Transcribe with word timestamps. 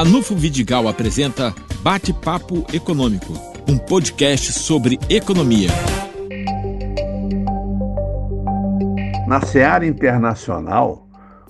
Ranulfo 0.00 0.34
Vidigal 0.34 0.88
apresenta 0.88 1.54
Bate-Papo 1.82 2.64
Econômico, 2.72 3.34
um 3.68 3.76
podcast 3.76 4.50
sobre 4.50 4.98
economia. 5.10 5.68
Na 9.28 9.42
seara 9.42 9.86
internacional, 9.86 11.06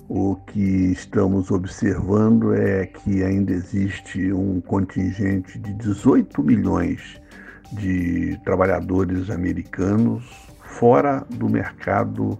o 0.09 0.35
que 0.35 0.91
estamos 0.91 1.49
observando 1.49 2.53
é 2.53 2.87
que 2.87 3.23
ainda 3.23 3.53
existe 3.53 4.33
um 4.33 4.59
contingente 4.59 5.57
de 5.57 5.73
18 5.75 6.43
milhões 6.43 7.21
de 7.71 8.37
trabalhadores 8.43 9.29
americanos 9.29 10.25
fora 10.61 11.25
do 11.29 11.47
mercado 11.47 12.37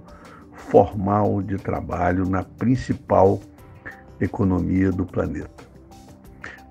formal 0.52 1.42
de 1.42 1.56
trabalho 1.56 2.28
na 2.28 2.44
principal 2.44 3.40
economia 4.20 4.92
do 4.92 5.06
planeta. 5.06 5.71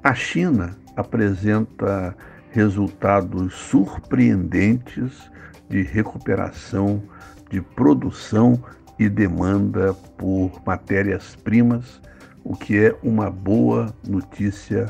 A 0.03 0.15
China 0.15 0.79
apresenta 0.97 2.17
resultados 2.53 3.53
surpreendentes 3.53 5.31
de 5.69 5.83
recuperação 5.83 7.03
de 7.51 7.61
produção 7.61 8.59
e 8.99 9.11
demanda 9.11 9.93
por 10.17 10.53
matérias-primas, 10.65 12.01
o 12.43 12.57
que 12.57 12.79
é 12.79 12.97
uma 13.03 13.31
boa 13.31 13.95
notícia 14.09 14.87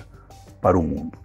para 0.62 0.78
o 0.78 0.82
mundo. 0.82 1.18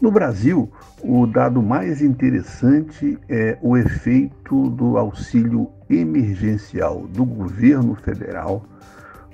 No 0.00 0.12
Brasil, 0.12 0.70
o 1.02 1.26
dado 1.26 1.60
mais 1.60 2.00
interessante 2.00 3.18
é 3.28 3.58
o 3.60 3.76
efeito 3.76 4.70
do 4.70 4.96
auxílio 4.96 5.68
emergencial 5.90 7.08
do 7.08 7.24
governo 7.24 7.96
federal 7.96 8.64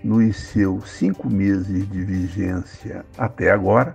nos 0.03 0.37
seus 0.37 0.91
cinco 0.91 1.29
meses 1.31 1.89
de 1.89 2.05
vigência 2.05 3.05
até 3.19 3.51
agora, 3.51 3.95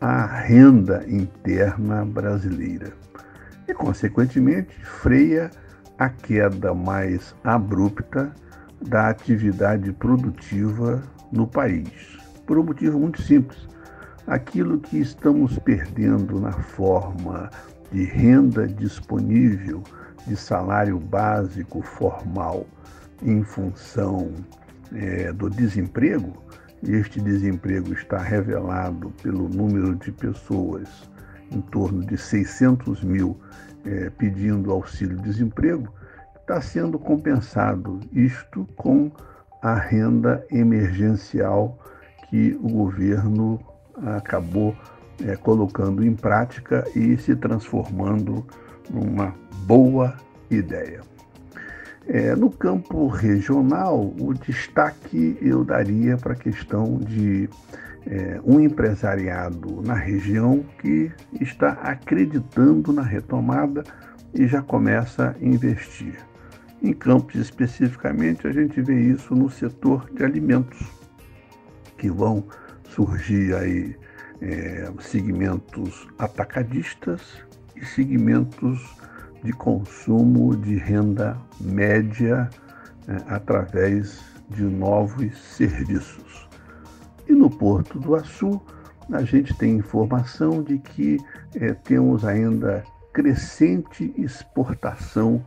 a 0.00 0.26
renda 0.26 1.04
interna 1.08 2.04
brasileira, 2.04 2.92
e, 3.66 3.74
consequentemente, 3.74 4.78
freia 4.84 5.50
a 5.98 6.08
queda 6.08 6.72
mais 6.72 7.34
abrupta 7.42 8.32
da 8.80 9.08
atividade 9.08 9.92
produtiva 9.92 11.02
no 11.32 11.46
país, 11.46 12.18
por 12.46 12.58
um 12.58 12.64
motivo 12.64 12.98
muito 12.98 13.20
simples. 13.22 13.68
Aquilo 14.26 14.78
que 14.78 14.98
estamos 14.98 15.58
perdendo 15.58 16.40
na 16.40 16.52
forma 16.52 17.50
de 17.90 18.04
renda 18.04 18.66
disponível, 18.66 19.82
de 20.26 20.36
salário 20.36 20.98
básico 20.98 21.82
formal, 21.82 22.66
em 23.22 23.42
função 23.42 24.32
é, 24.92 25.32
do 25.32 25.50
desemprego, 25.50 26.32
este 26.82 27.20
desemprego 27.20 27.92
está 27.92 28.18
revelado 28.18 29.10
pelo 29.22 29.48
número 29.48 29.96
de 29.96 30.12
pessoas, 30.12 30.88
em 31.50 31.60
torno 31.60 32.04
de 32.04 32.16
600 32.16 33.02
mil 33.02 33.36
é, 33.84 34.10
pedindo 34.10 34.70
auxílio-desemprego, 34.70 35.92
está 36.40 36.60
sendo 36.60 36.98
compensado 36.98 38.00
isto 38.12 38.66
com 38.76 39.10
a 39.62 39.74
renda 39.74 40.44
emergencial 40.50 41.78
que 42.30 42.56
o 42.62 42.68
governo 42.68 43.58
acabou 44.16 44.76
é, 45.26 45.34
colocando 45.36 46.04
em 46.04 46.14
prática 46.14 46.84
e 46.94 47.16
se 47.16 47.34
transformando 47.34 48.46
numa 48.88 49.34
boa 49.66 50.14
ideia. 50.50 51.00
É, 52.08 52.34
no 52.34 52.50
campo 52.50 53.06
regional, 53.06 54.14
o 54.18 54.32
destaque 54.32 55.36
eu 55.42 55.62
daria 55.62 56.16
para 56.16 56.32
a 56.32 56.36
questão 56.36 56.96
de 56.96 57.50
é, 58.06 58.40
um 58.42 58.58
empresariado 58.58 59.82
na 59.82 59.92
região 59.92 60.64
que 60.80 61.12
está 61.38 61.72
acreditando 61.72 62.94
na 62.94 63.02
retomada 63.02 63.84
e 64.34 64.46
já 64.46 64.62
começa 64.62 65.36
a 65.38 65.44
investir. 65.44 66.14
Em 66.82 66.94
Campos, 66.94 67.34
especificamente, 67.34 68.46
a 68.46 68.52
gente 68.52 68.80
vê 68.80 68.98
isso 68.98 69.34
no 69.34 69.50
setor 69.50 70.08
de 70.10 70.24
alimentos, 70.24 70.80
que 71.98 72.08
vão 72.08 72.42
surgir 72.88 73.54
aí 73.54 73.94
é, 74.40 74.90
segmentos 75.00 76.08
atacadistas 76.18 77.20
e 77.76 77.84
segmentos 77.84 78.97
de 79.42 79.52
consumo 79.52 80.56
de 80.56 80.76
renda 80.76 81.36
média 81.60 82.48
é, 83.06 83.16
através 83.28 84.20
de 84.50 84.62
novos 84.62 85.36
serviços. 85.56 86.48
E 87.28 87.32
no 87.32 87.50
Porto 87.50 87.98
do 87.98 88.14
Açu, 88.14 88.60
a 89.12 89.22
gente 89.22 89.54
tem 89.56 89.76
informação 89.76 90.62
de 90.62 90.78
que 90.78 91.18
é, 91.54 91.72
temos 91.72 92.24
ainda 92.24 92.84
crescente 93.12 94.12
exportação 94.16 95.42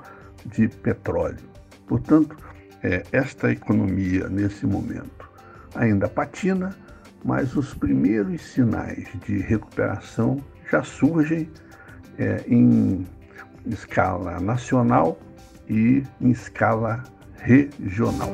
de 0.45 0.67
petróleo. 0.67 1.49
Portanto, 1.87 2.35
é, 2.83 3.03
esta 3.11 3.51
economia, 3.51 4.27
nesse 4.27 4.65
momento, 4.65 5.29
ainda 5.75 6.07
patina, 6.07 6.75
mas 7.23 7.55
os 7.55 7.73
primeiros 7.73 8.41
sinais 8.41 9.07
de 9.25 9.37
recuperação 9.37 10.37
já 10.71 10.83
surgem 10.83 11.49
é, 12.17 12.43
em 12.47 13.05
escala 13.65 14.39
nacional 14.39 15.17
e 15.69 16.03
em 16.19 16.31
escala 16.31 17.03
regional. 17.37 18.33